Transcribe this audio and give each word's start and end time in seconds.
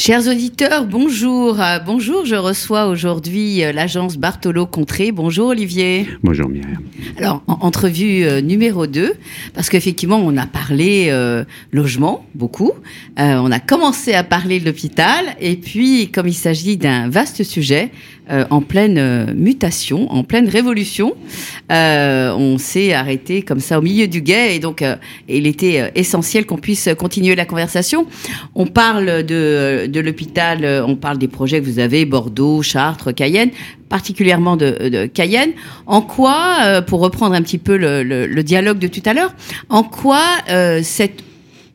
Chers 0.00 0.28
auditeurs, 0.28 0.84
bonjour. 0.86 1.60
Euh, 1.60 1.80
Bonjour, 1.84 2.24
je 2.24 2.36
reçois 2.36 2.86
aujourd'hui 2.86 3.64
euh, 3.64 3.72
l'agence 3.72 4.16
Bartolo 4.16 4.64
Contré. 4.64 5.10
Bonjour 5.10 5.48
Olivier. 5.48 6.06
Bonjour 6.22 6.48
Myriam. 6.48 6.78
Alors, 7.16 7.42
en- 7.48 7.58
entrevue 7.62 8.22
euh, 8.24 8.40
numéro 8.40 8.86
2, 8.86 9.14
parce 9.54 9.68
qu'effectivement, 9.68 10.18
on 10.24 10.36
a 10.36 10.46
parlé 10.46 11.08
euh, 11.08 11.42
logement, 11.72 12.24
beaucoup. 12.36 12.70
Euh, 13.18 13.40
on 13.42 13.50
a 13.50 13.58
commencé 13.58 14.12
à 14.14 14.22
parler 14.22 14.60
de 14.60 14.66
l'hôpital, 14.66 15.24
et 15.40 15.56
puis, 15.56 16.12
comme 16.12 16.28
il 16.28 16.34
s'agit 16.34 16.76
d'un 16.76 17.08
vaste 17.08 17.42
sujet, 17.42 17.90
euh, 18.30 18.44
en 18.50 18.60
pleine 18.60 18.98
euh, 18.98 19.32
mutation, 19.34 20.10
en 20.12 20.22
pleine 20.22 20.48
révolution, 20.48 21.14
euh, 21.72 22.30
on 22.36 22.58
s'est 22.58 22.92
arrêté 22.92 23.42
comme 23.42 23.60
ça 23.60 23.78
au 23.78 23.82
milieu 23.82 24.06
du 24.06 24.20
guet, 24.20 24.54
et 24.54 24.58
donc, 24.58 24.84
il 25.28 25.46
était 25.46 25.92
essentiel 25.94 26.44
qu'on 26.44 26.58
puisse 26.58 26.88
continuer 26.98 27.34
la 27.34 27.46
conversation. 27.46 28.06
On 28.54 28.66
parle 28.66 29.22
de, 29.22 29.86
de 29.86 30.00
l'hôpital, 30.00 30.84
on 30.86 30.96
parle 30.96 31.18
des 31.18 31.28
projets 31.28 31.60
que 31.60 31.66
vous 31.66 31.78
avez, 31.78 32.04
Bordeaux, 32.04 32.62
Chartres, 32.62 33.14
Cayenne, 33.14 33.50
particulièrement 33.88 34.56
de, 34.56 35.06
Cayenne. 35.06 35.52
En 35.86 36.02
quoi, 36.02 36.82
pour 36.86 37.00
reprendre 37.00 37.34
un 37.34 37.42
petit 37.42 37.58
peu 37.58 37.76
le, 37.76 38.42
dialogue 38.42 38.78
de 38.78 38.88
tout 38.88 39.02
à 39.04 39.14
l'heure, 39.14 39.34
en 39.68 39.82
quoi 39.82 40.22
cet 40.82 41.24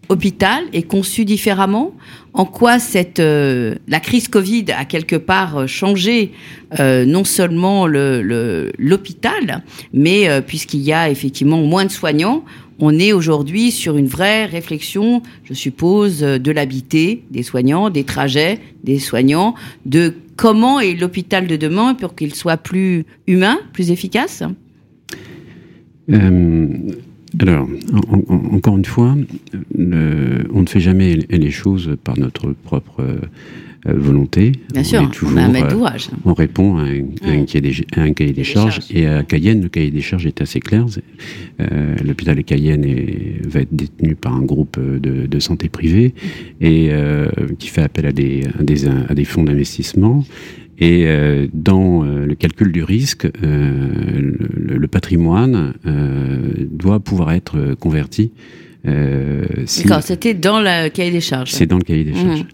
hôpital 0.09 0.63
est 0.73 0.83
conçu 0.83 1.25
différemment? 1.25 1.93
En 2.35 2.45
quoi 2.45 2.79
cette 2.79 3.19
euh, 3.19 3.75
la 3.87 3.99
crise 3.99 4.27
Covid 4.27 4.65
a 4.75 4.85
quelque 4.85 5.15
part 5.15 5.57
euh, 5.57 5.67
changé 5.67 6.31
euh, 6.79 7.05
non 7.05 7.23
seulement 7.23 7.85
le- 7.85 8.21
le- 8.23 8.71
l'hôpital, 8.79 9.63
mais 9.93 10.27
puisqu'il 10.41 10.81
y 10.81 10.91
a 10.93 11.09
effectivement 11.09 11.57
moins 11.61 11.85
de 11.85 11.91
soignants, 11.91 12.43
on 12.79 12.97
est 12.97 13.13
aujourd'hui 13.13 13.71
sur 13.71 13.97
une 13.97 14.07
vraie 14.07 14.45
réflexion, 14.45 15.21
je 15.43 15.53
suppose, 15.53 16.21
de 16.21 16.51
l'habité 16.51 17.23
des 17.29 17.43
soignants, 17.43 17.91
des 17.91 18.03
trajets 18.03 18.59
des 18.83 18.97
soignants, 18.97 19.53
de 19.85 20.15
comment 20.35 20.79
est 20.79 20.95
l'hôpital 20.95 21.45
de 21.45 21.55
demain 21.55 21.93
pour 21.93 22.15
qu'il 22.15 22.33
soit 22.33 22.57
plus 22.57 23.05
humain, 23.27 23.59
plus 23.73 23.91
efficace? 23.91 24.41
Alors, 27.41 27.67
en- 27.93 28.33
en- 28.33 28.55
encore 28.55 28.77
une 28.77 28.85
fois, 28.85 29.15
le- 29.75 30.45
on 30.53 30.61
ne 30.61 30.67
fait 30.67 30.79
jamais 30.79 31.17
les 31.29 31.51
choses 31.51 31.95
par 32.03 32.17
notre 32.19 32.53
propre 32.53 33.01
euh, 33.01 33.15
volonté. 33.85 34.53
Bien 34.71 34.81
on 34.81 34.83
sûr, 34.85 35.01
est 35.01 35.05
on 35.05 35.09
toujours, 35.09 35.37
a 35.37 35.41
un 35.41 35.49
maître 35.51 35.75
euh, 35.75 36.15
on 36.25 36.33
répond 36.33 36.77
à 36.77 36.83
un, 36.83 37.01
à 37.23 37.31
un 37.31 37.43
cahier 37.43 37.61
des, 37.61 37.73
à 37.97 38.01
un 38.03 38.13
cahier 38.13 38.31
des 38.33 38.43
charges. 38.45 38.75
charges. 38.75 38.91
Et 38.95 39.07
à 39.07 39.23
Cayenne, 39.23 39.61
le 39.61 39.67
cahier 39.69 39.91
des 39.91 39.99
charges 40.01 40.25
est 40.25 40.39
assez 40.41 40.59
clair. 40.61 40.85
Euh, 41.59 41.95
L'hôpital 42.05 42.35
de 42.37 42.41
Cayenne 42.41 42.85
est- 42.85 43.45
va 43.45 43.59
être 43.61 43.75
détenu 43.75 44.15
par 44.15 44.33
un 44.35 44.41
groupe 44.43 44.79
de, 44.79 45.25
de 45.27 45.39
santé 45.39 45.67
privée 45.69 46.13
et 46.61 46.89
euh, 46.91 47.27
qui 47.59 47.67
fait 47.67 47.81
appel 47.81 48.05
à 48.05 48.11
des, 48.13 48.43
à 48.57 48.63
des, 48.63 48.87
à 48.87 49.13
des 49.13 49.25
fonds 49.25 49.43
d'investissement. 49.43 50.23
Et 50.79 51.05
euh, 51.07 51.47
dans 51.53 52.03
euh, 52.03 52.25
le 52.25 52.35
calcul 52.35 52.71
du 52.71 52.83
risque, 52.83 53.25
euh, 53.25 53.29
le, 53.43 54.77
le 54.77 54.87
patrimoine 54.87 55.73
euh, 55.85 56.39
doit 56.71 56.99
pouvoir 56.99 57.31
être 57.33 57.75
converti. 57.79 58.31
euh, 58.87 59.43
si- 59.65 59.83
D'accord, 59.83 60.03
c'était 60.03 60.33
dans 60.33 60.59
le 60.59 60.89
cahier 60.89 61.11
des 61.11 61.21
charges. 61.21 61.51
c'est 61.51 61.65
dans 61.67 61.77
le 61.77 61.83
cahier 61.83 62.03
des 62.03 62.13
charges. 62.15 62.45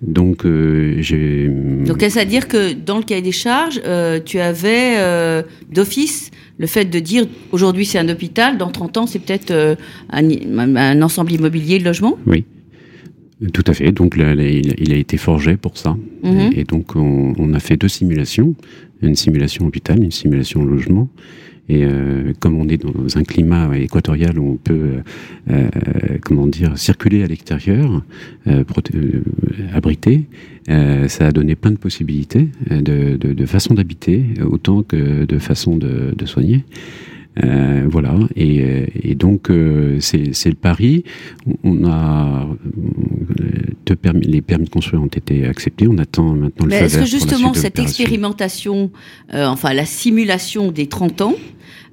Donc, 0.00 0.44
euh, 0.46 0.96
j'ai. 1.00 1.48
Donc, 1.48 2.02
est-ce 2.02 2.18
à 2.18 2.24
dire 2.24 2.48
que 2.48 2.72
dans 2.72 2.98
le 2.98 3.02
cahier 3.04 3.22
des 3.22 3.32
charges, 3.32 3.80
euh, 3.84 4.20
tu 4.24 4.38
avais 4.38 4.94
euh, 4.98 5.42
d'office 5.72 6.30
le 6.58 6.66
fait 6.66 6.84
de 6.86 6.98
dire 6.98 7.26
aujourd'hui 7.52 7.84
c'est 7.84 7.98
un 7.98 8.08
hôpital, 8.08 8.58
dans 8.58 8.70
30 8.70 8.96
ans 8.96 9.06
c'est 9.06 9.18
peut-être 9.20 9.50
euh, 9.52 9.74
un, 10.10 10.28
un 10.76 11.02
ensemble 11.02 11.32
immobilier 11.32 11.78
de 11.78 11.84
logement? 11.84 12.16
Oui, 12.26 12.44
tout 13.52 13.64
à 13.66 13.74
fait. 13.74 13.92
Donc, 13.92 14.16
là, 14.16 14.34
il, 14.34 14.92
a 14.92 14.96
été 14.96 15.16
forgé 15.16 15.56
pour 15.56 15.76
ça. 15.78 15.96
Mhm. 16.24 16.52
Et, 16.56 16.64
donc, 16.64 16.96
on, 16.96 17.34
on 17.38 17.54
a 17.54 17.60
fait 17.60 17.76
deux 17.76 17.88
simulations 17.88 18.54
une 19.02 19.14
simulation 19.14 19.66
hôpital, 19.66 20.02
une 20.02 20.10
simulation 20.10 20.64
logement. 20.64 21.08
Et 21.70 21.84
euh, 21.84 22.32
comme 22.40 22.58
on 22.58 22.66
est 22.68 22.78
dans 22.78 23.18
un 23.18 23.22
climat 23.24 23.76
équatorial 23.76 24.38
où 24.38 24.52
on 24.52 24.56
peut, 24.56 25.02
euh, 25.50 25.68
comment 26.24 26.46
dire, 26.46 26.78
circuler 26.78 27.22
à 27.22 27.26
l'extérieur, 27.26 28.02
euh, 28.46 28.64
euh, 28.94 29.22
abrité, 29.74 30.24
euh, 30.70 31.08
ça 31.08 31.26
a 31.26 31.30
donné 31.30 31.56
plein 31.56 31.72
de 31.72 31.76
possibilités 31.76 32.48
euh, 32.70 32.80
de, 32.80 33.16
de, 33.18 33.34
de 33.34 33.46
façon 33.46 33.74
d'habiter 33.74 34.24
autant 34.50 34.82
que 34.82 35.26
de 35.26 35.38
façon 35.38 35.76
de, 35.76 36.14
de 36.16 36.26
soigner. 36.26 36.64
Euh, 37.44 37.86
voilà, 37.88 38.14
et, 38.36 38.62
euh, 38.62 38.86
et 39.02 39.14
donc 39.14 39.50
euh, 39.50 39.98
c'est 40.00 40.46
le 40.46 40.54
pari. 40.54 41.04
On 41.62 41.84
a 41.86 42.46
permis, 43.94 44.26
les 44.26 44.42
permis 44.42 44.66
de 44.66 44.70
construire 44.70 45.02
ont 45.02 45.06
été 45.06 45.46
acceptés. 45.46 45.86
On 45.88 45.98
attend 45.98 46.34
maintenant 46.34 46.66
le 46.66 46.72
est-ce 46.72 46.98
que 46.98 47.06
justement 47.06 47.54
cette 47.54 47.78
expérimentation, 47.78 48.90
euh, 49.34 49.46
enfin 49.46 49.72
la 49.72 49.84
simulation 49.84 50.70
des 50.70 50.86
30 50.86 51.20
ans, 51.22 51.34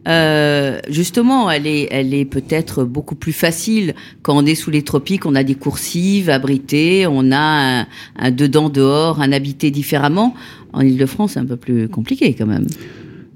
euh, 0.07 0.79
justement, 0.89 1.49
elle 1.49 1.65
est, 1.65 1.87
elle 1.89 2.13
est 2.13 2.25
peut-être 2.25 2.83
beaucoup 2.83 3.15
plus 3.15 3.33
facile 3.33 3.95
quand 4.21 4.37
on 4.37 4.45
est 4.45 4.55
sous 4.55 4.69
les 4.69 4.83
tropiques, 4.83 5.25
on 5.25 5.33
a 5.33 5.43
des 5.43 5.55
coursives 5.55 6.29
abritées, 6.29 7.07
on 7.07 7.31
a 7.31 7.81
un, 7.81 7.87
un 8.17 8.31
dedans-dehors, 8.31 9.19
un 9.21 9.31
habité 9.31 9.71
différemment. 9.71 10.35
En 10.73 10.81
Ile-de-France, 10.81 11.31
c'est 11.33 11.39
un 11.39 11.45
peu 11.45 11.57
plus 11.57 11.87
compliqué 11.89 12.35
quand 12.35 12.45
même. 12.45 12.67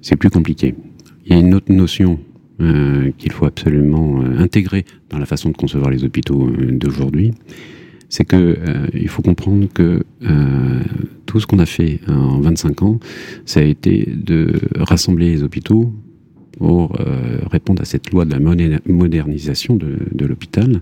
c'est 0.01 0.15
plus 0.15 0.29
compliqué. 0.29 0.75
Il 1.29 1.35
y 1.35 1.37
a 1.37 1.41
une 1.41 1.53
autre 1.53 1.71
notion 1.71 2.19
euh, 2.59 3.11
qu'il 3.17 3.31
faut 3.31 3.45
absolument 3.45 4.21
euh, 4.21 4.39
intégrer 4.39 4.83
dans 5.11 5.19
la 5.19 5.27
façon 5.27 5.49
de 5.49 5.55
concevoir 5.55 5.91
les 5.91 6.03
hôpitaux 6.03 6.47
euh, 6.47 6.71
d'aujourd'hui, 6.71 7.31
c'est 8.09 8.25
que 8.25 8.57
il 8.95 9.07
faut 9.07 9.21
comprendre 9.21 9.67
que 9.71 10.03
tout 11.27 11.39
ce 11.39 11.45
qu'on 11.45 11.59
a 11.59 11.67
fait 11.67 11.99
en 12.07 12.39
25 12.39 12.81
ans, 12.81 12.99
ça 13.45 13.59
a 13.59 13.63
été 13.63 14.11
de 14.11 14.51
rassembler 14.79 15.29
les 15.29 15.43
hôpitaux 15.43 15.93
pour 16.57 16.97
répondre 17.51 17.83
à 17.83 17.85
cette 17.85 18.09
loi 18.09 18.25
de 18.25 18.31
la 18.31 18.39
modernisation 18.39 19.75
de, 19.75 20.25
l'hôpital. 20.25 20.81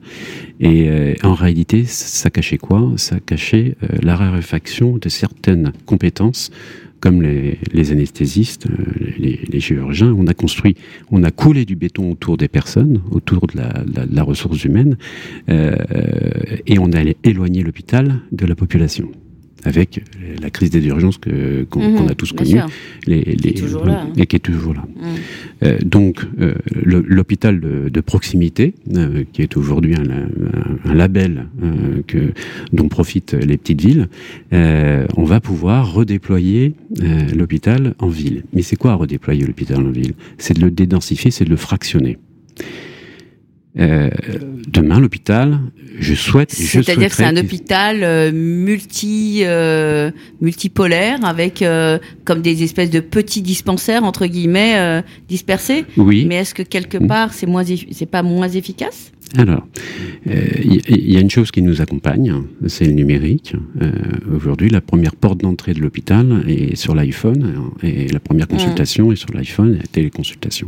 Et 0.62 0.90
en 1.22 1.34
réalité, 1.34 1.84
ça 1.84 2.30
cachait 2.30 2.58
quoi? 2.58 2.94
Ça 2.96 3.20
cachait 3.20 3.76
la 4.02 4.16
raréfaction 4.16 4.98
de 4.98 5.10
certaines 5.10 5.74
compétences 5.86 6.50
comme 7.00 7.22
les, 7.22 7.92
anesthésistes, 7.92 8.68
euh, 8.68 9.12
les, 9.18 9.60
chirurgiens, 9.60 10.14
on 10.18 10.28
a 10.28 10.34
construit, 10.34 10.76
on 11.12 11.24
a 11.24 11.32
coulé 11.32 11.66
du 11.66 11.76
béton 11.76 12.12
autour 12.12 12.38
des 12.38 12.48
personnes, 12.48 13.02
autour 13.12 13.48
de 13.48 13.58
la, 13.58 13.74
la- 13.96 14.06
de 14.06 14.16
la 14.16 14.24
ressource 14.24 14.64
humaine, 14.64 14.98
euh, 15.50 15.76
et 16.66 16.80
on 16.80 16.92
a 16.94 17.02
éloigné 17.24 17.64
l'hôpital 17.64 18.22
de 18.32 18.46
la 18.46 18.56
population. 18.56 19.10
Avec 19.64 20.02
la 20.42 20.50
crise 20.50 20.70
des 20.70 20.86
urgences 20.86 21.18
que- 21.18 21.64
qu'on 21.70 21.82
Mhm, 21.90 21.96
qu'on 21.98 22.08
a 22.08 22.14
tous 22.16 22.32
connue, 22.32 22.60
les, 23.08 23.22
les- 23.24 23.54
toujours 23.54 23.86
là, 23.86 24.04
hein. 24.04 24.14
et 24.16 24.26
qui 24.28 24.36
est 24.36 24.40
toujours 24.40 24.74
là. 24.76 24.86
Mm. 24.96 25.06
Euh, 25.64 25.78
donc, 25.84 26.26
euh, 26.40 26.54
le- 26.84 27.04
l'hôpital 27.08 27.60
de, 27.60 27.90
de 27.90 28.02
proximité, 28.02 28.76
euh, 28.96 29.24
qui 29.34 29.42
est 29.42 29.58
aujourd'hui 29.58 29.96
un, 29.96 30.04
un- 30.10 30.92
un 30.92 30.94
label 30.94 31.48
que, 32.06 32.34
dont 32.72 32.88
profitent 32.88 33.34
les 33.34 33.58
petites 33.58 33.82
villes, 33.82 34.08
on 34.52 35.24
va 35.24 35.40
pouvoir 35.42 35.92
redéployer 35.92 36.74
l'hôpital 37.36 37.96
en 38.00 38.08
ville. 38.08 38.44
Mais 38.54 38.62
c'est 38.62 38.76
quoi 38.76 38.94
redéployer 38.96 39.46
l'hôpital 39.46 39.78
en 39.78 39.90
ville? 39.90 40.14
C'est 40.38 40.56
de 40.56 40.62
le 40.62 40.72
dédensifier, 40.72 41.32
c'est 41.32 41.46
de 41.46 41.50
le 41.50 41.58
fractionner. 41.58 42.18
Euh, 43.80 44.10
demain, 44.68 45.00
l'hôpital, 45.00 45.60
je 46.00 46.16
souhaite. 46.16 46.52
C'est-à-dire 46.52 47.10
que 47.10 47.16
c'est 47.16 47.26
un 47.26 47.38
hôpital 47.38 48.04
euh, 48.04 48.32
multi 48.32 49.42
euh, 49.44 50.12
multipolaire 50.42 51.24
avec 51.24 51.62
euh, 51.62 52.00
comme 52.26 52.42
des 52.42 52.64
espèces 52.64 52.90
de 52.90 53.00
petits 53.00 53.42
dispensaires 53.42 54.04
entre 54.04 54.26
guillemets 54.26 54.78
euh, 54.78 55.02
dispersés. 55.28 55.86
Oui. 55.96 56.26
Mais 56.26 56.36
est-ce 56.36 56.56
que 56.56 56.64
quelque 56.64 56.98
part 56.98 57.34
c'est 57.34 57.46
moins 57.46 57.64
c'est 57.92 58.10
pas 58.10 58.24
moins 58.24 58.50
efficace? 58.50 59.12
Alors, 59.38 59.68
euh, 60.28 60.42
il 60.64 60.82
il 60.88 61.12
y, 61.14 61.18
a 61.18 61.20
une 61.20 61.30
chose 61.30 61.52
qui 61.52 61.62
nous 61.62 61.82
accompagne, 61.82 62.34
c'est 62.68 62.86
le 62.86 62.92
numérique. 62.94 63.54
Euh, 63.82 63.92
Aujourd'hui, 64.36 64.70
la 64.70 64.82
première 64.82 65.16
porte 65.16 65.40
d'entrée 65.42 65.74
de 65.74 65.80
l'hôpital 65.80 66.44
est 66.48 66.76
sur 66.76 66.94
l'iPhone, 66.96 67.72
et 67.84 68.08
la 68.08 68.20
première 68.20 68.48
consultation 68.48 69.12
est 69.12 69.16
sur 69.16 69.32
l'iPhone 69.34 69.74
et 69.76 69.78
la 69.80 69.88
téléconsultation. 69.88 70.68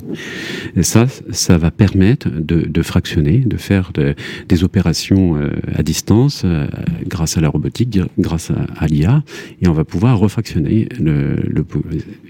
Et 0.76 0.84
ça, 0.84 1.06
ça 1.32 1.58
va 1.58 1.72
permettre 1.72 2.30
de, 2.30 2.62
de 2.68 2.82
fractionner, 2.82 3.38
de 3.40 3.58
faire 3.58 3.92
de- 3.94 4.16
des 4.48 4.64
opérations 4.64 5.36
euh, 5.38 5.52
à 5.76 5.84
distance 5.84 6.42
euh, 6.46 6.68
grâce 7.08 7.38
à 7.38 7.42
la 7.42 7.50
robotique, 7.50 7.90
gr- 7.96 8.08
grâce 8.18 8.52
à, 8.52 8.66
à 8.78 8.88
l'IA, 8.88 9.24
et 9.62 9.68
on 9.68 9.74
va 9.74 9.84
pouvoir 9.86 10.18
refractionner 10.20 10.88
le, 11.00 11.36
le 11.48 11.66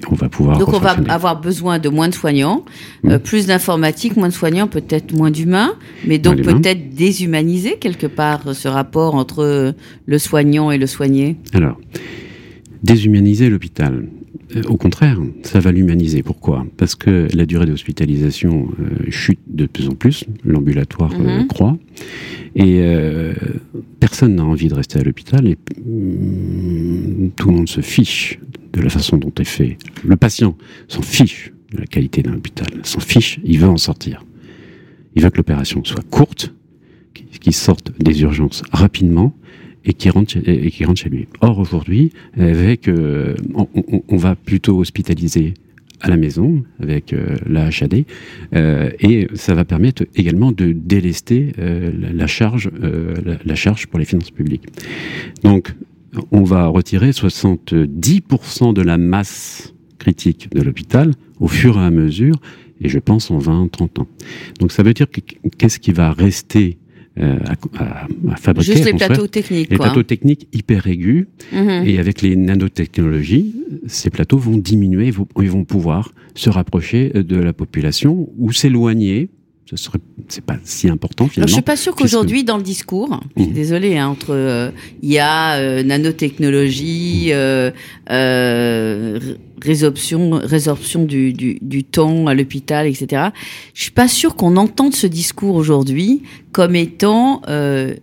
on 0.09 0.15
va 0.15 0.29
pouvoir 0.29 0.57
Donc 0.57 0.73
on 0.73 0.79
va 0.79 0.91
avoir 1.09 1.39
besoin 1.39 1.79
de 1.79 1.89
moins 1.89 2.09
de 2.09 2.13
soignants, 2.13 2.65
Mm. 3.03 3.09
euh, 3.11 3.19
plus 3.19 3.45
d'informatique, 3.47 4.15
moins 4.17 4.27
de 4.27 4.33
soignants, 4.33 4.67
peut-être 4.67 5.13
moins 5.15 5.31
d'humains, 5.31 5.73
mais 6.05 6.18
Mais 6.27 6.43
donc 6.43 6.61
peut-être 6.61 6.93
déshumaniser 6.93 7.77
quelque 7.79 8.07
part 8.07 8.55
ce 8.55 8.67
rapport 8.67 9.15
entre 9.15 9.73
le 10.05 10.17
soignant 10.17 10.71
et 10.71 10.77
le 10.77 10.87
soigné 10.87 11.37
Alors, 11.53 11.79
déshumaniser 12.83 13.49
l'hôpital. 13.49 14.07
Euh, 14.55 14.63
au 14.67 14.77
contraire, 14.77 15.19
ça 15.43 15.59
va 15.59 15.71
l'humaniser. 15.71 16.23
Pourquoi? 16.23 16.65
Parce 16.77 16.95
que 16.95 17.27
la 17.33 17.45
durée 17.45 17.65
d'hospitalisation 17.65 18.69
euh, 18.79 19.09
chute 19.09 19.39
de 19.47 19.65
plus 19.65 19.87
en 19.89 19.93
plus, 19.93 20.25
l'ambulatoire 20.43 21.13
euh, 21.13 21.41
mhm. 21.41 21.47
croît, 21.47 21.77
et 22.55 22.81
personne 23.99 24.35
n'a 24.35 24.43
envie 24.43 24.69
de 24.69 24.73
rester 24.73 24.99
à 24.99 25.03
l'hôpital, 25.03 25.47
et 25.47 25.55
mm, 25.85 27.29
tout 27.35 27.49
le 27.49 27.55
monde 27.55 27.69
se 27.69 27.81
fiche 27.81 28.39
de 28.73 28.81
la 28.81 28.89
façon 28.89 29.17
dont 29.17 29.31
est 29.39 29.43
fait. 29.43 29.77
Le 30.03 30.15
patient 30.15 30.57
s'en 30.87 31.03
fiche 31.03 31.53
de 31.71 31.77
la 31.77 31.85
qualité 31.85 32.23
d'un 32.23 32.33
hôpital, 32.33 32.67
s'en 32.81 32.99
fiche, 32.99 33.39
il 33.43 33.59
veut 33.59 33.67
en 33.67 33.77
sortir. 33.77 34.23
Il 35.15 35.23
veut 35.23 35.29
que 35.29 35.37
l'opération 35.37 35.83
soit 35.83 36.03
courte, 36.09 36.53
qu'il 37.13 37.53
sorte 37.53 37.91
des 37.99 38.21
urgences 38.21 38.63
rapidement, 38.71 39.33
et 39.85 39.93
qui 39.93 40.09
rentre 40.09 40.33
chez, 40.33 40.67
et 40.81 40.85
rentre 40.85 41.01
chez 41.01 41.09
lui. 41.09 41.27
Or 41.41 41.57
aujourd'hui, 41.59 42.11
avec, 42.37 42.87
euh, 42.87 43.35
on, 44.07 44.17
va 44.17 44.35
plutôt 44.35 44.77
hospitaliser 44.79 45.53
à 46.01 46.09
la 46.09 46.17
maison 46.17 46.63
avec 46.79 47.11
euh, 47.11 47.35
la 47.45 47.67
HAD 47.67 48.05
euh, 48.53 48.91
et 48.99 49.27
ça 49.33 49.53
va 49.53 49.65
permettre 49.65 50.05
également 50.15 50.51
de 50.51 50.71
délester 50.71 51.53
la, 51.57 52.27
charge, 52.27 52.69
la, 53.45 53.55
charge 53.55 53.87
pour 53.87 53.99
les 53.99 54.05
finances 54.05 54.31
publiques. 54.31 54.67
Donc, 55.43 55.73
on 56.31 56.43
va 56.43 56.67
retirer 56.67 57.11
70% 57.11 58.73
de 58.73 58.81
la 58.81 58.97
masse 58.97 59.73
critique 59.97 60.49
de 60.53 60.61
l'hôpital 60.61 61.11
au 61.39 61.47
fur 61.47 61.77
et 61.77 61.83
à 61.83 61.91
mesure, 61.91 62.35
et 62.81 62.89
je 62.89 62.99
pense 62.99 63.31
en 63.31 63.39
20-30 63.39 64.01
ans. 64.01 64.07
Donc 64.59 64.71
ça 64.71 64.83
veut 64.83 64.93
dire 64.93 65.07
qu'est-ce 65.57 65.79
qui 65.79 65.91
va 65.91 66.11
rester 66.11 66.77
euh, 67.19 67.37
à, 67.77 68.07
à, 68.31 68.35
fabriquer. 68.37 68.73
Juste 68.73 68.85
les 68.85 68.93
plateaux 68.93 69.27
techniques. 69.27 69.69
Les 69.69 69.77
plateaux 69.77 70.03
techniques 70.03 70.47
hyper 70.53 70.87
aigus. 70.87 71.27
Mhm. 71.51 71.83
Et 71.85 71.99
avec 71.99 72.21
les 72.21 72.35
nanotechnologies, 72.35 73.55
ces 73.87 74.09
plateaux 74.09 74.37
vont 74.37 74.57
diminuer, 74.57 75.11
ils 75.41 75.51
vont 75.51 75.65
pouvoir 75.65 76.13
se 76.35 76.49
rapprocher 76.49 77.09
de 77.09 77.35
la 77.35 77.51
population 77.51 78.29
ou 78.37 78.53
s'éloigner 78.53 79.29
ce 79.69 79.75
serait 79.75 79.99
c'est 80.27 80.43
pas 80.43 80.57
si 80.63 80.89
important 80.89 81.27
finalement. 81.27 81.47
je 81.47 81.53
suis 81.53 81.61
pas 81.61 81.75
sûr 81.75 81.93
qu'aujourd'hui 81.93 82.43
dans 82.43 82.57
le 82.57 82.63
discours, 82.63 83.19
je 83.35 83.43
suis 83.43 83.51
mmh. 83.51 83.53
désolée, 83.53 83.97
hein, 83.97 84.07
entre 84.07 84.31
euh, 84.31 84.71
il 85.03 85.11
y 85.11 85.19
a 85.19 85.57
euh, 85.57 85.83
nanotechnologie, 85.83 87.31
résorption, 89.61 90.39
résorption 90.43 91.03
du, 91.03 91.33
du, 91.33 91.83
temps 91.83 92.27
à 92.27 92.33
l'hôpital, 92.33 92.87
etc. 92.87 93.29
Je 93.73 93.83
suis 93.83 93.91
pas 93.91 94.07
sûr 94.07 94.35
qu'on 94.35 94.57
entende 94.57 94.93
ce 94.93 95.07
discours 95.07 95.55
aujourd'hui 95.55 96.23
comme 96.51 96.75
étant 96.75 97.41
euh, 97.47 97.95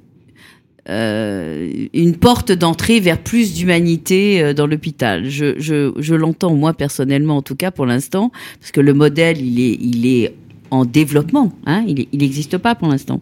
une 0.89 2.17
porte 2.17 2.53
d'entrée 2.53 3.01
vers 3.01 3.19
plus 3.19 3.55
d'humanité 3.55 4.55
dans 4.55 4.67
l'hôpital. 4.67 5.29
Je, 5.29 5.55
je, 5.59 5.93
je 5.99 6.15
l'entends 6.15 6.55
moi 6.55 6.75
personnellement 6.75 7.39
en 7.39 7.43
tout 7.43 7.57
cas 7.57 7.71
pour 7.71 7.87
l'instant 7.87 8.31
parce 8.61 8.71
que 8.71 8.81
le 8.81 8.95
modèle 8.95 9.41
il 9.41 9.61
est 9.61 9.79
il 9.81 10.07
est 10.07 10.33
en 10.71 10.85
développement, 10.85 11.53
hein, 11.67 11.85
il 11.87 12.07
n'existe 12.19 12.59
pas 12.59 12.75
pour 12.75 12.89
l'instant, 12.89 13.21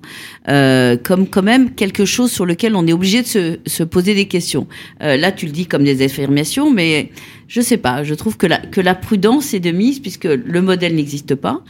euh, 0.49 0.97
comme 0.97 1.27
quand 1.29 1.43
même 1.43 1.71
quelque 1.71 2.05
chose 2.05 2.31
sur 2.31 2.47
lequel 2.47 2.75
on 2.77 2.87
est 2.87 2.93
obligé 2.93 3.23
de 3.23 3.27
se, 3.27 3.59
se 3.67 3.83
poser 3.83 4.15
des 4.15 4.27
questions. 4.27 4.67
Euh, 5.03 5.17
là, 5.17 5.33
tu 5.33 5.47
le 5.47 5.53
dis 5.53 5.67
comme 5.67 5.85
des 5.85 6.03
affirmations, 6.05 6.71
mais 6.71 7.11
je 7.49 7.61
sais 7.61 7.77
pas. 7.77 8.05
Je 8.05 8.15
trouve 8.15 8.37
que 8.37 8.47
la, 8.47 8.95
prudence 8.95 9.55
est 9.55 9.61
de 9.61 9.71
mise 9.71 10.01
puisque 10.01 10.25
le 10.25 10.63
modèle 10.63 10.95
n'existe 10.95 11.35
pas 11.35 11.63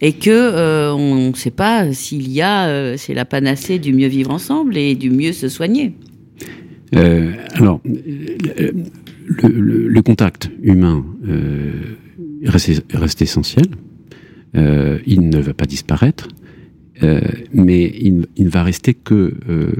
et 0.00 0.12
que 0.12 0.30
euh, 0.30 0.92
on 0.92 1.30
ne 1.30 1.34
sait 1.34 1.50
pas 1.50 1.92
s'il 1.92 2.30
y 2.30 2.42
a, 2.42 2.96
c'est 2.96 3.14
la 3.14 3.24
panacée 3.24 3.78
du 3.78 3.92
mieux 3.92 4.08
vivre 4.08 4.30
ensemble 4.30 4.76
et 4.76 4.94
du 4.94 5.10
mieux 5.10 5.32
se 5.32 5.48
soigner. 5.48 5.94
Alors, 6.92 7.80
le, 9.42 10.00
contact 10.02 10.50
humain 10.62 11.04
reste 12.44 13.22
essentiel. 13.22 13.66
Euh, 14.56 14.98
il 15.06 15.28
ne 15.28 15.38
va 15.38 15.52
pas 15.52 15.66
disparaître, 15.66 16.28
euh, 17.02 17.20
mais 17.52 17.92
il, 18.00 18.26
ne 18.38 18.48
va 18.48 18.62
rester 18.62 18.94
que 18.94 19.34
euh, 19.48 19.72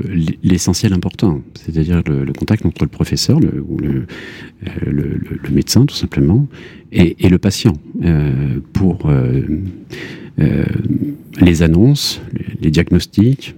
l'essentiel 0.43 0.93
important, 0.93 1.43
c'est-à-dire 1.55 2.03
le, 2.07 2.33
contact 2.33 2.67
entre 2.67 2.83
le 2.83 2.89
professeur 2.89 3.39
le, 3.39 3.65
ou 3.67 3.79
le, 3.79 4.07
médecin 5.53 5.87
tout 5.87 5.95
simplement 5.95 6.49
et, 6.91 7.29
le 7.29 7.39
patient 7.39 7.75
pour 8.73 9.09
les 11.41 11.63
annonces, 11.63 12.21
les, 12.61 12.71
diagnostics, 12.73 13.55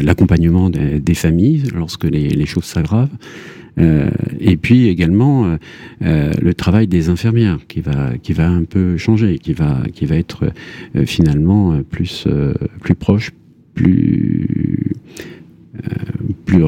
l'accompagnement 0.00 0.70
des, 0.70 1.14
familles 1.14 1.64
lorsque 1.74 2.04
les 2.04 2.46
choses 2.46 2.64
s'aggravent. 2.64 3.10
Euh, 3.78 4.08
et 4.38 4.56
puis 4.56 4.88
également 4.88 5.46
euh, 5.46 5.56
euh, 6.02 6.32
le 6.40 6.54
travail 6.54 6.86
des 6.86 7.08
infirmières 7.08 7.58
qui 7.66 7.80
va 7.80 8.12
qui 8.22 8.32
va 8.32 8.48
un 8.48 8.64
peu 8.64 8.96
changer, 8.96 9.38
qui 9.38 9.52
va 9.52 9.82
qui 9.92 10.06
va 10.06 10.16
être 10.16 10.44
finalement 11.06 11.80
plus 11.82 12.26
plus 12.80 12.94
proche, 12.94 13.32
plus 13.74 14.92
plus 16.44 16.62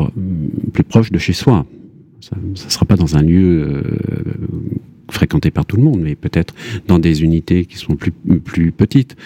plus 0.73 0.85
proche 0.85 1.13
de 1.13 1.19
chez 1.19 1.33
soi. 1.33 1.67
Ça 2.21 2.37
ne 2.43 2.57
sera 2.57 2.87
pas 2.87 2.97
dans 2.97 3.17
un 3.17 3.23
lieu 3.23 3.83
fréquenté 5.09 5.53
par 5.53 5.65
tout 5.65 5.77
le 5.77 5.85
monde, 5.85 6.01
mais 6.01 6.17
peut-être 6.17 6.55
dans 6.89 6.99
des 6.99 7.23
unités 7.23 7.67
qui 7.67 7.77
sont 7.77 7.95
plus, 7.95 8.11
plus 8.11 8.73
petites, 8.73 9.17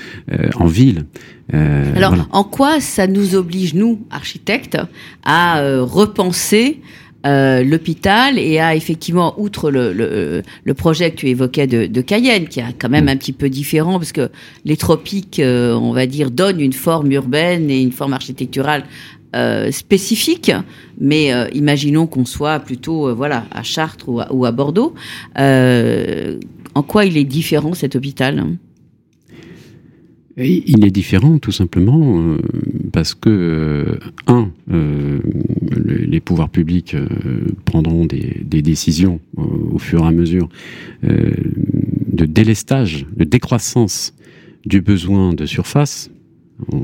en 0.56 0.66
ville. 0.66 1.06
Euh, 1.54 1.96
Alors, 1.96 2.28
en 2.30 2.44
quoi 2.44 2.80
ça 2.80 3.06
nous 3.06 3.34
oblige, 3.34 3.72
nous, 3.72 4.00
architectes, 4.10 4.76
à 5.24 5.62
repenser 5.80 6.80
euh, 7.26 7.62
l'hôpital 7.62 8.38
et 8.38 8.58
a 8.58 8.74
effectivement, 8.74 9.38
outre 9.38 9.70
le, 9.70 9.92
le, 9.92 10.42
le, 10.64 10.74
projet 10.74 11.10
que 11.10 11.16
tu 11.16 11.28
évoquais 11.28 11.66
de, 11.66 11.86
de 11.86 12.00
Cayenne, 12.00 12.48
qui 12.48 12.60
est 12.60 12.64
quand 12.78 12.88
même 12.88 13.08
un 13.08 13.16
petit 13.16 13.32
peu 13.32 13.50
différent, 13.50 13.98
parce 13.98 14.12
que 14.12 14.30
les 14.64 14.76
tropiques, 14.76 15.38
euh, 15.38 15.74
on 15.74 15.92
va 15.92 16.06
dire, 16.06 16.30
donnent 16.30 16.60
une 16.60 16.72
forme 16.72 17.12
urbaine 17.12 17.70
et 17.70 17.82
une 17.82 17.92
forme 17.92 18.14
architecturale 18.14 18.84
euh, 19.36 19.70
spécifique, 19.70 20.50
mais 20.98 21.32
euh, 21.32 21.46
imaginons 21.52 22.06
qu'on 22.06 22.24
soit 22.24 22.58
plutôt 22.60 23.14
voilà 23.14 23.44
à 23.50 23.62
Chartres 23.62 24.08
ou 24.08 24.20
à, 24.20 24.32
ou 24.32 24.44
à 24.46 24.50
Bordeaux. 24.52 24.94
en 25.36 26.82
quoi 26.82 27.04
il 27.04 27.16
est 27.18 27.24
différent 27.24 27.74
cet 27.74 27.96
hôpital? 27.96 28.56
Il 30.46 30.84
est 30.84 30.90
différent 30.90 31.38
tout 31.38 31.52
simplement 31.52 32.00
euh, 32.02 32.38
parce 32.92 33.14
que, 33.14 33.28
euh, 33.28 33.98
un, 34.26 34.50
euh, 34.72 35.20
les 35.86 36.20
pouvoirs 36.20 36.48
publics 36.48 36.96
prendront 37.64 38.06
des, 38.06 38.44
décisions 38.62 39.20
au 39.36 39.78
fur 39.78 40.04
et 40.04 40.06
à 40.06 40.10
mesure 40.10 40.48
de 41.02 42.26
délestage, 42.26 43.06
de 43.16 43.24
décroissance 43.24 44.14
du 44.66 44.80
besoin 44.80 45.32
de 45.32 45.46
surface. 45.46 46.10
On, 46.70 46.82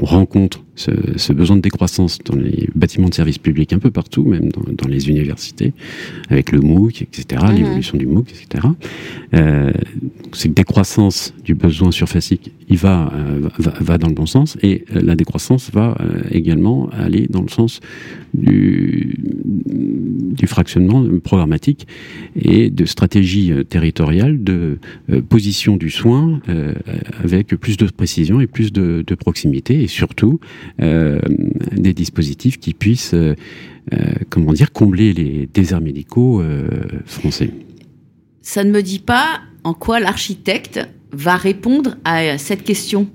on 0.00 0.04
rencontre 0.04 0.62
ce, 0.76 1.32
besoin 1.32 1.56
de 1.56 1.62
décroissance 1.62 2.18
dans 2.18 2.36
les 2.36 2.68
bâtiments 2.74 3.08
de 3.08 3.14
services 3.14 3.38
publics 3.38 3.72
un 3.72 3.78
peu 3.78 3.90
partout, 3.90 4.24
même 4.24 4.50
dans, 4.50 4.88
les 4.88 5.08
universités, 5.08 5.72
avec 6.28 6.52
le 6.52 6.60
MOOC, 6.60 7.02
etc., 7.02 7.42
mhm. 7.44 7.56
l'évolution 7.56 7.98
du 7.98 8.06
MOOC, 8.06 8.30
etc. 8.30 8.68
Euh, 9.34 9.72
cette 10.32 10.54
décroissance 10.54 11.34
du 11.44 11.54
besoin 11.54 11.90
surfacique, 11.90 12.52
il 12.68 12.76
va, 12.76 13.12
euh, 13.14 13.48
va, 13.80 13.98
dans 13.98 14.08
le 14.08 14.14
bon 14.14 14.26
sens, 14.26 14.56
et 14.62 14.84
euh, 14.94 15.00
la 15.02 15.14
décroissance 15.14 15.70
va 15.72 15.96
euh, 16.00 16.22
également 16.30 16.88
aller 16.90 17.26
dans 17.28 17.42
le 17.42 17.48
sens 17.48 17.80
du, 18.34 19.18
du 19.64 20.46
fractionnement 20.46 21.06
programmatique 21.22 21.86
et 22.34 22.70
de 22.70 22.84
stratégie 22.84 23.52
territoriale 23.68 24.42
de 24.42 24.78
position 25.28 25.76
du 25.76 25.88
soin 25.88 26.40
avec 27.24 27.48
plus 27.56 27.78
de 27.78 27.86
précision 27.86 28.40
et 28.40 28.46
plus 28.46 28.72
de, 28.72 29.02
de 29.06 29.14
proximité, 29.14 29.82
et 29.82 29.86
surtout 29.86 30.38
des 30.78 31.94
dispositifs 31.94 32.58
qui 32.58 32.74
puissent, 32.74 33.14
comment 34.28 34.52
dire, 34.52 34.72
combler 34.72 35.14
les 35.14 35.48
déserts 35.52 35.80
médicaux 35.80 36.42
français. 37.06 37.50
Ça 38.42 38.64
ne 38.64 38.70
me 38.70 38.82
dit 38.82 38.98
pas 38.98 39.40
en 39.66 39.74
quoi 39.74 39.98
l'architecte 39.98 40.78
va 41.10 41.34
répondre 41.34 41.96
à 42.04 42.38
cette 42.38 42.62
question. 42.62 43.08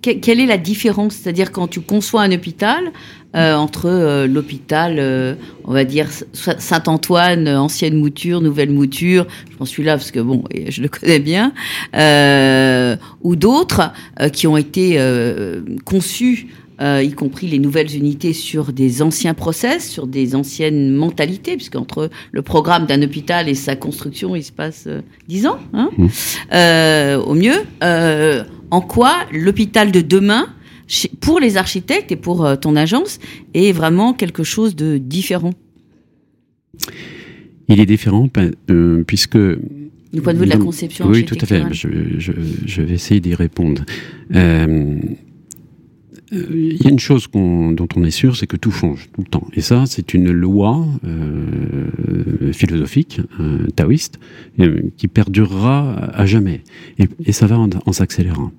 quelle 0.00 0.40
est 0.40 0.46
la 0.46 0.56
différence? 0.56 1.16
C'est-à-dire 1.16 1.52
quand 1.52 1.68
tu 1.68 1.82
conçois 1.82 2.22
un 2.22 2.32
hôpital, 2.32 2.92
entre 3.34 4.24
l'hôpital, 4.24 5.36
on 5.64 5.72
va 5.72 5.84
dire 5.84 6.08
Saint-Antoine, 6.32 7.46
ancienne 7.46 7.98
mouture, 7.98 8.40
nouvelle 8.40 8.70
mouture, 8.70 9.26
je 9.50 9.56
pense 9.56 9.68
suis 9.68 9.84
là 9.84 9.98
parce 9.98 10.10
que 10.10 10.20
bon, 10.20 10.44
je 10.68 10.80
le 10.80 10.88
connais 10.88 11.18
bien, 11.18 11.52
ou 13.22 13.36
d'autres 13.36 13.92
qui 14.32 14.46
ont 14.46 14.56
été 14.56 14.98
conçus 15.84 16.46
euh, 16.80 17.02
y 17.02 17.12
compris 17.12 17.46
les 17.46 17.58
nouvelles 17.58 17.94
unités 17.96 18.32
sur 18.32 18.72
des 18.72 19.02
anciens 19.02 19.34
process, 19.34 19.88
sur 19.88 20.06
des 20.06 20.34
anciennes 20.34 20.94
mentalités, 20.94 21.56
puisqu'entre 21.56 22.10
le 22.32 22.42
programme 22.42 22.86
d'un 22.86 23.02
hôpital 23.02 23.48
et 23.48 23.54
sa 23.54 23.76
construction, 23.76 24.36
il 24.36 24.44
se 24.44 24.52
passe 24.52 24.84
euh, 24.86 25.00
dix 25.28 25.46
ans, 25.46 25.58
hein, 25.72 25.90
mmh. 25.96 26.06
euh, 26.52 27.18
au 27.18 27.34
mieux. 27.34 27.64
Euh, 27.82 28.44
en 28.70 28.80
quoi 28.80 29.14
l'hôpital 29.32 29.92
de 29.92 30.00
demain 30.00 30.46
pour 31.20 31.40
les 31.40 31.56
architectes 31.56 32.12
et 32.12 32.16
pour 32.16 32.46
ton 32.60 32.76
agence 32.76 33.18
est 33.54 33.72
vraiment 33.72 34.12
quelque 34.12 34.42
chose 34.42 34.76
de 34.76 34.98
différent? 34.98 35.52
Il 37.68 37.80
est 37.80 37.86
différent 37.86 38.28
euh, 38.70 39.04
puisque 39.06 39.36
du 39.36 40.22
point 40.22 40.32
de 40.32 40.38
vue 40.38 40.46
de 40.46 40.50
la 40.50 40.56
conception 40.56 41.06
Oui, 41.06 41.24
tout 41.24 41.36
à 41.40 41.46
fait. 41.46 41.62
Je, 41.70 42.82
vais 42.82 42.94
essayer 42.94 43.20
d'y 43.20 43.34
répondre. 43.34 43.84
Euh, 44.34 44.96
il 46.30 46.82
y 46.82 46.86
a 46.86 46.90
une 46.90 46.98
chose 46.98 47.28
dont 47.32 47.88
on 47.96 48.04
est 48.04 48.10
sûr, 48.10 48.36
c'est 48.36 48.46
que 48.46 48.56
tout 48.56 48.70
change 48.70 49.08
tout 49.12 49.22
le 49.22 49.26
temps. 49.28 49.46
Et 49.54 49.60
ça, 49.60 49.84
c'est 49.86 50.14
une 50.14 50.30
loi 50.30 50.86
euh, 51.04 52.52
philosophique, 52.52 53.20
euh, 53.40 53.66
taoïste, 53.74 54.18
euh, 54.60 54.82
qui 54.96 55.08
perdurera 55.08 55.94
à 56.12 56.26
jamais. 56.26 56.62
Et, 57.24 57.32
ça 57.32 57.46
va 57.46 57.58
en, 57.58 57.92
s'accélérant. 57.92 58.50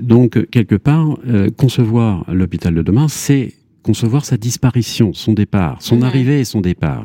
donc, 0.00 0.46
quelque 0.50 0.76
part, 0.76 1.18
concevoir 1.56 2.24
l'hôpital 2.32 2.74
de 2.74 2.82
demain, 2.82 3.08
c'est 3.08 3.54
concevoir 3.82 4.24
sa 4.24 4.36
disparition, 4.36 5.12
son 5.12 5.32
départ, 5.32 5.82
son 5.82 6.02
arrivée 6.02 6.40
et 6.40 6.44
son 6.44 6.60
départ. 6.60 7.02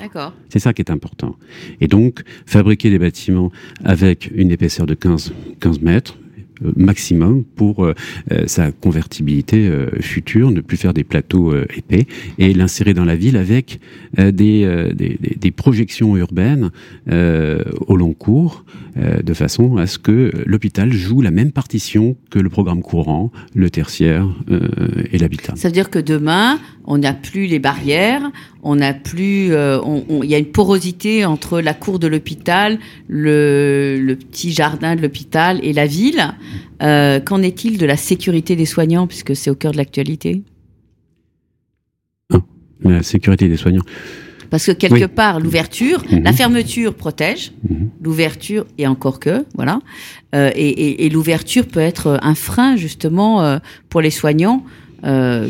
C'est 0.49 0.59
ça 0.59 0.73
qui 0.73 0.81
est 0.81 0.91
important. 0.91 1.35
Et 1.81 1.87
donc, 1.87 2.21
fabriquer 2.45 2.89
des 2.89 2.99
bâtiments 2.99 3.51
avec 3.83 4.31
une 4.35 4.51
épaisseur 4.51 4.85
de 4.85 4.93
15, 4.93 5.33
15 5.59 5.81
mètres, 5.81 6.17
euh, 6.17 6.26
maximum 6.75 7.43
pour 7.43 7.85
euh, 7.85 7.93
euh, 8.31 8.43
sa 8.47 8.71
convertibilité 8.71 9.69
future, 9.99 10.51
ne 10.51 10.61
plus 10.61 10.77
faire 10.77 10.93
des 10.93 11.03
plateaux 11.03 11.53
épais 11.75 12.05
et 12.37 12.53
l'insérer 12.53 12.93
dans 12.93 13.05
la 13.05 13.15
ville 13.15 13.37
avec 13.37 13.79
des, 14.17 14.91
des, 14.93 15.17
des, 15.19 15.51
projections 15.51 16.15
urbaines 16.17 16.71
au 17.07 17.95
long 17.95 18.13
cours, 18.13 18.65
de 18.95 19.33
façon 19.33 19.77
à 19.77 19.87
ce 19.87 19.97
que 19.97 20.31
l'hôpital 20.45 20.91
joue 20.91 21.21
la 21.21 21.31
même 21.31 21.51
partition 21.51 22.15
que 22.29 22.39
le 22.39 22.49
programme 22.49 22.81
courant, 22.81 23.31
le 23.55 23.69
tertiaire 23.69 24.27
et 25.11 25.17
l'habitat. 25.17 25.53
Ça 25.55 25.67
veut 25.67 25.73
dire 25.73 25.89
que 25.89 25.99
demain, 25.99 26.59
on 26.85 26.97
n'a 26.97 27.13
plus 27.13 27.47
les 27.47 27.59
barrières, 27.59 28.31
on 28.67 28.75
n'a 28.75 28.93
plus, 28.93 29.47
il 29.47 30.29
y 30.29 30.35
a 30.35 30.37
une 30.37 30.51
porosité 30.51 31.25
entre 31.25 31.61
la 31.61 31.73
cour 31.73 31.99
de 31.99 32.07
l'hôpital, 32.07 32.79
le, 33.07 33.97
le, 33.99 34.15
petit 34.15 34.51
jardin 34.51 34.95
de 34.95 35.01
l'hôpital 35.01 35.59
et 35.63 35.73
la 35.73 35.85
ville. 35.85 36.33
Euh, 36.83 37.19
qu'en 37.19 37.41
est-il 37.41 37.77
de 37.77 37.85
la 37.85 37.97
sécurité 37.97 38.55
des 38.55 38.65
soignants, 38.65 39.07
puisque 39.07 39.35
c'est 39.35 39.49
au 39.49 39.55
cœur 39.55 39.71
de 39.71 39.77
l'actualité? 39.77 40.43
La 42.83 43.01
sécurité 43.01 43.49
des 43.49 43.57
soignants. 43.57 43.83
Parce 44.49 44.65
que 44.67 44.71
quelque 44.71 45.05
part, 45.05 45.39
l'ouverture, 45.39 46.03
mhm. 46.09 46.23
la 46.23 46.31
fermeture 46.31 46.93
protège, 46.93 47.51
mhm. 47.67 47.89
l'ouverture, 48.01 48.65
et 48.77 48.85
encore 48.85 49.19
que, 49.19 49.45
voilà, 49.55 49.81
euh, 50.35 50.51
et, 50.55 51.09
l'ouverture 51.09 51.65
peut 51.65 51.79
être 51.79 52.19
un 52.21 52.35
frein 52.35 52.75
justement 52.75 53.41
euh, 53.41 53.57
pour 53.89 54.01
les 54.01 54.11
soignants 54.11 54.63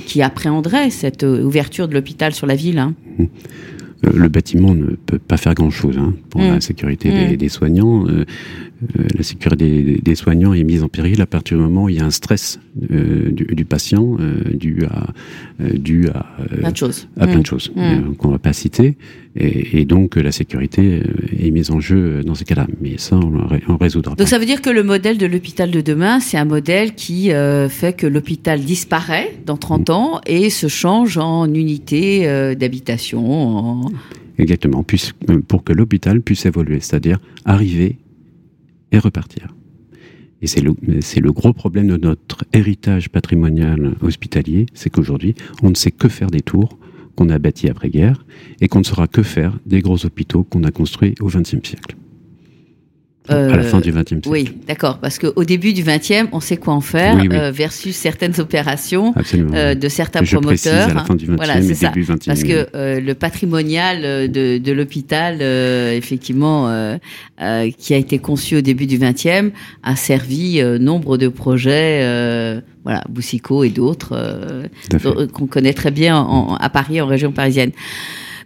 qui 0.05 0.21
appréhenderaient 0.21 0.89
cette 0.89 1.23
ouverture 1.23 1.87
de 1.87 1.93
l'hôpital 1.93 2.33
sur 2.33 2.47
la 2.47 2.55
ville. 2.55 2.79
Hein. 2.79 2.93
Mhm. 3.17 3.27
Le 4.13 4.27
bâtiment 4.27 4.75
ne 4.75 4.95
peut 5.05 5.19
pas 5.19 5.37
faire 5.37 5.53
grand-chose 5.53 5.97
hein, 5.97 6.13
pour 6.29 6.41
la 6.41 6.61
sécurité 6.61 7.35
des, 7.35 7.49
soignants. 7.49 8.05
Euh, 8.83 9.03
la 9.15 9.23
sécurité 9.23 9.99
des, 10.03 10.15
soignants 10.15 10.53
est 10.53 10.63
mise 10.63 10.83
en 10.83 10.87
péril 10.87 11.21
à 11.21 11.25
partir 11.25 11.57
du 11.57 11.63
moment 11.63 11.85
où 11.85 11.89
il 11.89 11.95
y 11.95 11.99
a 11.99 12.05
un 12.05 12.11
stress 12.11 12.59
euh, 12.91 13.31
du, 13.31 13.65
patient 13.65 14.17
euh, 14.19 14.43
dû 14.53 14.83
à 14.85 15.07
dû 15.73 16.07
à 16.09 16.25
plein 16.59 16.71
de 16.71 16.77
choses, 16.77 17.07
à 17.19 17.25
plein 17.25 17.37
de 17.37 17.39
mmh. 17.39 17.45
choses 17.45 17.71
qu'on 18.19 18.29
va 18.29 18.37
pas 18.37 18.53
citer, 18.53 18.95
et, 19.35 19.85
donc 19.85 20.15
la 20.15 20.31
sécurité 20.31 21.01
est 21.39 21.49
mise 21.49 21.71
en 21.71 21.79
jeu 21.79 22.23
dans 22.23 22.35
ces 22.35 22.45
cas-là. 22.45 22.67
Mais 22.79 22.97
ça, 22.97 23.15
on, 23.15 23.33
on 23.67 23.77
résoudra. 23.77 24.13
Donc 24.15 24.27
ça 24.27 24.37
veut 24.37 24.45
dire 24.45 24.61
que 24.61 24.69
le 24.69 24.83
modèle 24.83 25.17
de 25.17 25.25
l'hôpital 25.25 25.71
de 25.71 25.81
demain, 25.81 26.19
c'est 26.19 26.37
un 26.37 26.45
modèle 26.45 26.93
qui 26.93 27.31
fait 27.69 27.93
que 27.93 28.05
l'hôpital 28.05 28.59
disparaît 28.61 29.39
dans 29.45 29.57
30 29.57 29.89
mmh. 29.89 29.93
ans 29.93 30.21
et 30.27 30.51
se 30.51 30.67
change 30.67 31.17
en 31.17 31.51
unité 31.51 32.55
d'habitation. 32.55 33.81
Exactement, 34.37 34.85
pour 35.47 35.63
que 35.63 35.73
l'hôpital 35.73 36.21
puisse 36.21 36.45
évoluer, 36.45 36.79
c'est-à-dire 36.79 37.19
arriver 37.45 37.97
et 38.91 38.99
repartir. 38.99 39.55
Et 40.41 40.47
c'est 40.47 40.61
le, 40.61 40.75
le 40.83 41.31
gros 41.31 41.53
problème 41.53 41.87
de 41.87 41.97
notre 41.97 42.45
héritage 42.53 43.09
patrimonial 43.09 43.95
hospitalier, 44.01 44.67
c'est 44.73 44.91
qu'aujourd'hui, 44.91 45.33
on 45.63 45.69
ne 45.71 45.75
sait 45.75 45.91
que 45.91 46.07
faire 46.07 46.29
des 46.29 46.41
tours 46.41 46.77
qu'on 47.15 47.29
a 47.29 47.39
bâtis 47.39 47.69
après-guerre 47.69 48.23
et 48.61 48.67
qu'on 48.67 48.79
ne 48.79 48.83
saura 48.83 49.07
que 49.07 49.23
faire 49.23 49.57
des 49.65 49.81
gros 49.81 50.05
hôpitaux 50.05 50.43
qu'on 50.43 50.63
a 50.63 50.71
construits 50.71 51.15
au 51.19 51.27
XXe 51.27 51.67
siècle 51.67 51.95
à 53.29 53.57
la 53.57 53.63
fin 53.63 53.79
du 53.79 53.91
XXe 53.91 54.09
siècle. 54.09 54.29
Oui, 54.29 54.49
d'accord, 54.67 54.99
parce 54.99 55.19
qu'au 55.19 55.43
début 55.43 55.73
du 55.73 55.83
XXe, 55.83 56.27
on 56.31 56.39
sait 56.39 56.57
quoi 56.57 56.73
en 56.73 56.81
faire 56.81 57.17
euh, 57.31 57.51
versus 57.51 57.95
certaines 57.95 58.39
opérations 58.39 59.13
euh, 59.53 59.75
de 59.75 59.89
certains 59.89 60.23
Je 60.23 60.35
promoteurs. 60.35 60.89
À 60.89 60.93
la 60.93 61.03
fin 61.03 61.15
du 61.15 61.25
XXe 61.25 61.35
voilà, 61.35 61.61
c'est 61.61 61.75
ça. 61.75 61.91
Parce 62.25 62.43
que 62.43 62.67
euh, 62.75 62.99
le 62.99 63.13
patrimonial 63.13 64.31
de, 64.31 64.57
de 64.57 64.71
l'hôpital, 64.71 65.41
effectivement, 65.41 66.97
qui 67.77 67.93
a 67.93 67.97
été 67.97 68.19
conçu 68.19 68.57
au 68.57 68.61
début 68.61 68.85
du 68.85 68.97
XXe, 68.97 69.51
a 69.83 69.95
servi 69.95 70.61
nombre 70.79 71.17
de 71.17 71.27
projets. 71.27 72.61
voilà, 72.83 73.03
Boussico 73.09 73.63
et 73.63 73.69
d'autres 73.69 74.15
qu'on 75.33 75.47
connaît 75.47 75.73
très 75.73 75.91
bien 75.91 76.55
à 76.59 76.69
Paris, 76.69 77.01
en 77.01 77.07
région 77.07 77.31
parisienne 77.31 77.71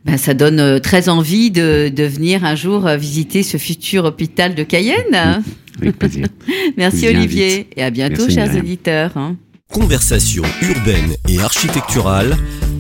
ben, 0.05 0.17
ça 0.17 0.33
donne 0.33 0.59
euh, 0.59 0.79
très 0.79 1.09
envie 1.09 1.51
de, 1.51 1.91
de 1.93 2.03
venir 2.03 2.43
un 2.43 2.55
jour 2.55 2.87
euh, 2.87 2.97
visiter 2.97 3.43
ce 3.43 3.57
futur 3.57 4.05
hôpital 4.05 4.55
de 4.55 4.63
Cayenne. 4.63 5.43
Avec 5.81 5.97
plaisir. 5.97 6.27
Merci 6.77 7.07
Olivier 7.07 7.67
et 7.75 7.83
à 7.83 7.91
bientôt 7.91 8.29
chers 8.29 8.55
éditeurs. 8.55 9.15
Hein. 9.15 9.37
Conversation 9.71 10.43
urbaine 10.61 11.15
et 11.29 11.39
architecturale, 11.39 12.35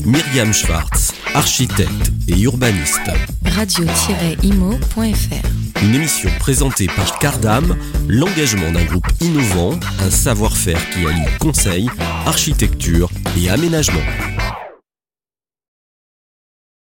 Myriam 0.05 0.51
Schwartz, 0.51 1.13
architecte 1.33 2.11
et 2.27 2.37
urbaniste. 2.41 3.09
Radio-imo.fr 3.45 5.03
Une 5.83 5.95
émission 5.95 6.29
présentée 6.39 6.87
par 6.87 7.17
Cardam, 7.19 7.77
l'engagement 8.09 8.71
d'un 8.73 8.83
groupe 8.83 9.07
innovant, 9.21 9.79
un 10.01 10.09
savoir-faire 10.09 10.89
qui 10.89 11.05
allie 11.05 11.37
conseil, 11.39 11.87
architecture 12.25 13.09
et 13.41 13.49
aménagement. 13.49 14.01